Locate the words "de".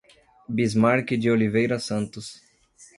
1.19-1.29